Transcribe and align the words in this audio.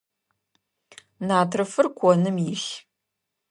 Натрыфыр 1.27 1.87
коным 1.99 2.37
илъ. 2.51 2.67